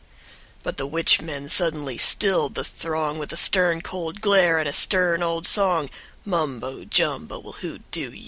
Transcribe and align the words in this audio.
# 0.33 0.63
But 0.63 0.77
the 0.77 0.87
witch 0.87 1.21
men 1.21 1.47
suddenly 1.47 1.95
stilled 1.99 2.55
the 2.55 2.63
throng 2.63 3.19
With 3.19 3.31
a 3.31 3.37
stern 3.37 3.81
cold 3.83 4.19
glare, 4.19 4.57
and 4.57 4.67
a 4.67 4.73
stern 4.73 5.21
old 5.21 5.45
song: 5.45 5.91
"Mumbo 6.25 6.85
Jumbo 6.85 7.37
will 7.37 7.53
hoo 7.61 7.77
doo 7.91 8.11
you."... 8.11 8.19